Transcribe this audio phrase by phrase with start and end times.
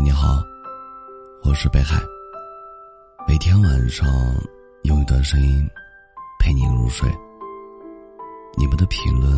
[0.00, 0.42] 你好，
[1.42, 2.00] 我是北海。
[3.26, 4.06] 每天晚上
[4.84, 5.68] 用一段声音
[6.38, 7.10] 陪你入睡。
[8.56, 9.28] 你们的评论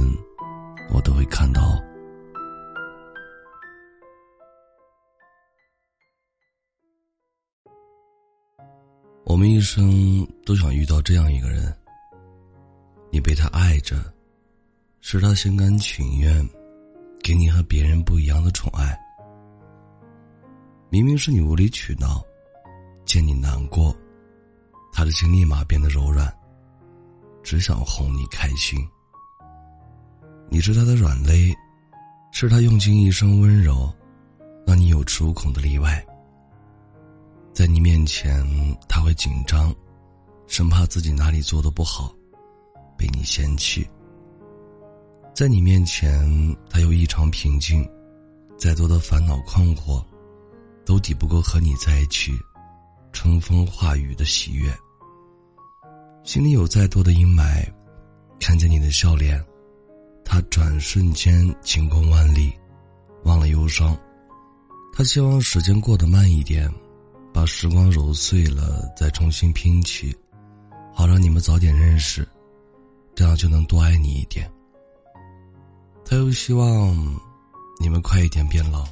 [0.93, 1.83] 我都会看到。
[9.25, 11.75] 我们一生都想遇到这样一个人，
[13.11, 13.97] 你被他爱着，
[15.01, 16.47] 是他心甘情愿
[17.23, 18.95] 给你和别人不一样的宠爱。
[20.93, 22.21] 明明是你无理取闹，
[23.05, 23.97] 见你难过，
[24.93, 26.29] 他的心立马变得柔软，
[27.45, 28.77] 只想哄你开心。
[30.49, 31.55] 你是他的软肋，
[32.33, 33.89] 是他用尽一生温柔，
[34.67, 36.05] 让你有恃无恐的例外。
[37.53, 38.45] 在你面前，
[38.89, 39.73] 他会紧张，
[40.49, 42.13] 生怕自己哪里做的不好，
[42.99, 43.89] 被你嫌弃。
[45.33, 46.29] 在你面前，
[46.69, 47.89] 他又异常平静，
[48.59, 50.05] 再多的烦恼困惑，
[50.91, 52.33] 都抵不过和你在一起，
[53.13, 54.77] 春风化雨的喜悦。
[56.25, 57.65] 心里有再多的阴霾，
[58.41, 59.41] 看见你的笑脸，
[60.25, 62.53] 他转瞬间晴空万里，
[63.23, 63.97] 忘了忧伤。
[64.93, 66.69] 他希望时间过得慢一点。
[67.33, 70.13] 把时光揉碎了，再重新拼起，
[70.93, 72.27] 好让你们早点认识，
[73.15, 74.51] 这样就能多爱你一点。
[76.05, 76.93] 他又希望
[77.79, 78.85] 你们快一点变老，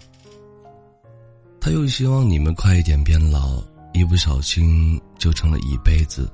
[1.68, 6.26] 他又希望你们快一点变老，一不小心就成了一辈子。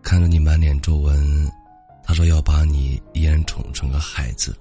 [0.00, 1.50] 看着你满脸皱纹，
[2.04, 4.56] 他说要把你依然宠成个孩子。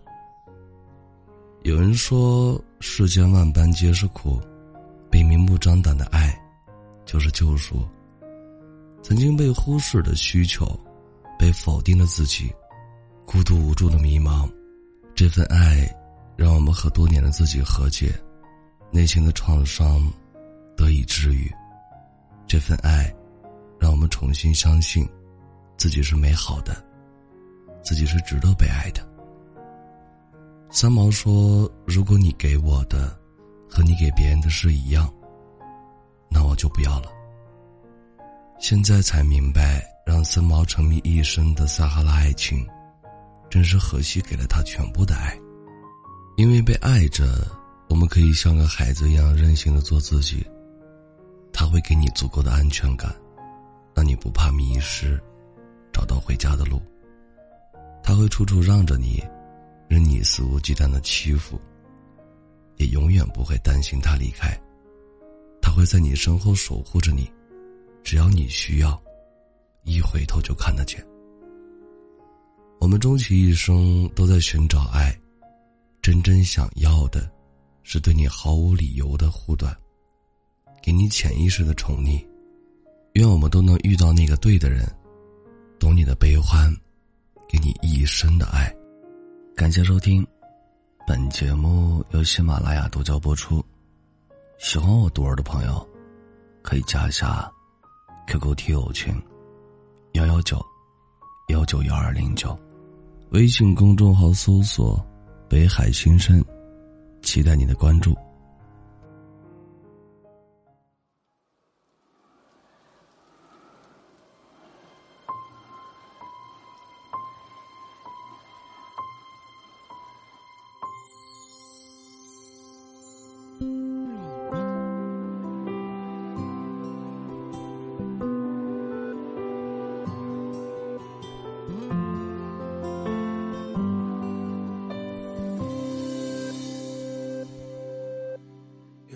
[1.61, 4.41] 有人说世间万般皆是苦，
[5.11, 6.35] 被明目张胆的爱。
[7.05, 7.87] 就是救赎。
[9.03, 10.67] 曾经被忽视的需求，
[11.37, 12.51] 被否定的自己，
[13.27, 14.49] 孤独无助的迷茫，
[15.13, 15.87] 这份爱，
[16.35, 18.11] 让我们和多年的自己和解，
[18.93, 20.07] 内心的创伤
[20.77, 21.51] 得以治愈。
[22.45, 23.11] 这份爱，
[23.79, 25.03] 让我们重新相信，
[25.77, 26.85] 自己是美好的，
[27.83, 29.01] 自己是值得被爱的。
[30.69, 33.17] 三毛说：“如果你给我的，
[33.67, 35.11] 和你给别人的是一样。”
[36.29, 37.09] 那我就不要了。
[38.59, 42.65] 现在才明白，让三毛沉迷一生的撒哈拉爱情，
[43.49, 45.35] 真是荷西给了他全部的爱。
[46.37, 47.47] 因为被爱着，
[47.93, 50.43] 我们可以像个孩子一样任性的做自己。
[51.53, 53.15] 他会给你足够的安全感，
[53.93, 55.21] 让你不怕迷失，
[55.93, 56.81] 找到回家的路。
[58.01, 59.23] 他会处处让着你，
[59.87, 61.61] 任你肆无忌惮的欺负，
[62.77, 64.59] 也永远不会担心他离开。
[65.61, 67.31] 他会在你身后守护着你，
[68.03, 68.99] 只要你需要，
[69.83, 70.99] 一回头就看得见。
[72.79, 75.15] 我们终其一生都在寻找爱，
[76.01, 77.31] 真正想要的，
[77.83, 79.75] 是对你毫无理由的护短，
[80.81, 82.25] 给你潜意识的宠溺。
[83.13, 84.83] 愿我们都能遇到那个对的人，
[85.77, 86.73] 懂你的悲欢，
[87.47, 88.73] 给你一生的爱。
[89.55, 90.25] 感谢收听，
[91.05, 93.63] 本节目由喜马拉雅独家播出。
[94.57, 95.87] 喜欢我独儿的朋友，
[96.63, 97.51] 可以加一下
[98.27, 99.13] QQ 听友群
[100.13, 100.59] 幺幺九
[101.49, 102.57] 幺九幺二零九，
[103.31, 105.05] 微信公众号搜索
[105.47, 106.43] “北海新生”，
[107.33, 108.15] 期待你的关注。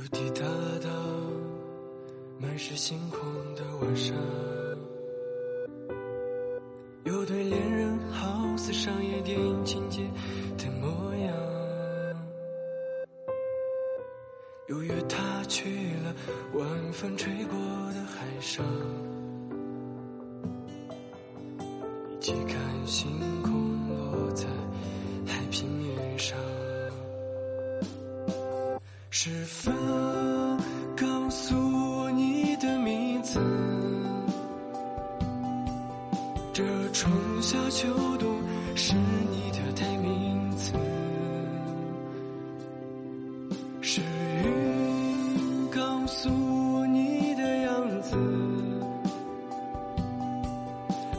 [0.09, 0.41] 滴答
[0.81, 0.89] 答，
[2.39, 3.19] 满是星空
[3.55, 4.15] 的晚上，
[7.03, 10.03] 有对恋人好似商业电影情节
[10.57, 11.35] 的模样，
[14.69, 16.15] 又约他去了
[16.53, 17.57] 晚风吹过
[17.93, 18.65] 的海上，
[22.09, 23.09] 一起看星
[23.43, 23.51] 空
[23.89, 24.45] 落在
[25.25, 26.37] 海平面上，
[29.19, 29.71] 是否
[30.95, 33.39] 告诉我你的名字？
[36.53, 37.11] 这春
[37.41, 37.87] 夏秋
[38.19, 38.39] 冬
[38.75, 40.71] 是你的代名词，
[43.81, 44.01] 是
[44.43, 48.15] 云告诉我你的样子，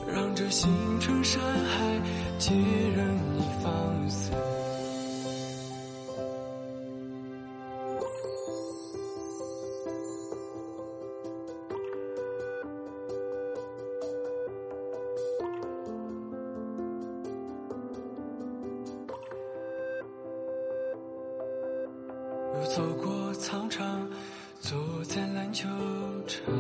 [0.07, 2.01] 让这星辰山海
[2.39, 4.31] 皆任你放肆。
[22.75, 24.07] 走过操场，
[24.61, 25.67] 坐在篮球
[26.27, 26.55] 场，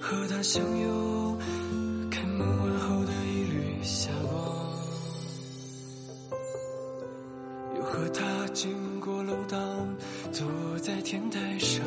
[0.00, 1.38] 和他相拥，
[2.10, 4.42] 开门完后的一缕霞光，
[7.76, 9.56] 又和他经过楼道，
[10.32, 10.46] 坐
[10.82, 11.84] 在天台上，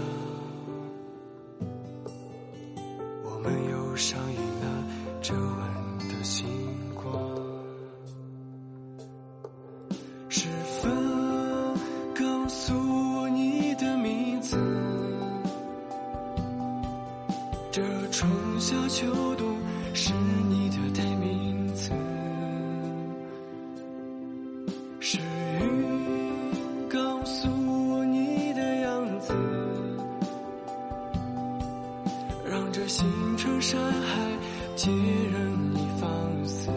[18.11, 18.29] 春
[18.59, 19.57] 夏秋冬
[19.93, 20.13] 是
[20.49, 21.91] 你的代名词。
[24.99, 25.19] 是
[25.59, 29.33] 云告诉我你的样子，
[32.49, 33.05] 让这星
[33.37, 34.17] 辰山海
[34.75, 36.09] 皆任你放
[36.45, 36.69] 肆。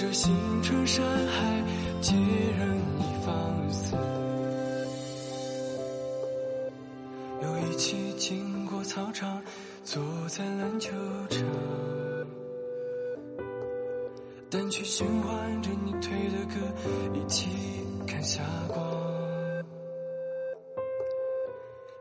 [0.00, 0.32] 这星
[0.62, 1.62] 辰山海
[2.00, 2.14] 皆
[2.58, 3.94] 任你放肆。
[7.42, 9.42] 又一起经过操场，
[9.84, 10.90] 坐在篮球
[11.28, 11.42] 场，
[14.48, 16.56] 单曲循环着你推的歌，
[17.12, 17.50] 一起
[18.06, 18.82] 看霞光。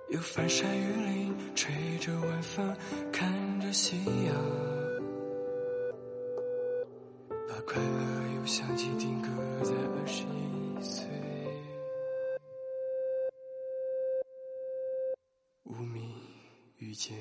[0.08, 1.70] 又翻山越岭，吹
[2.00, 2.74] 着晚风，
[3.12, 4.34] 看着夕阳，
[16.90, 17.16] 遇见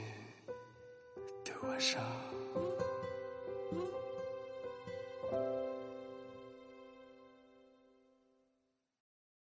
[1.45, 2.03] 的晚上。